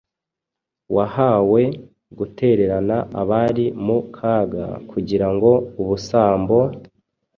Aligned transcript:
wahawe, 0.95 1.61
gutererana 2.17 2.97
abari 3.21 3.65
mu 3.85 3.97
kaga, 4.17 4.65
kugira 4.89 5.25
ubusambo, 5.81 6.57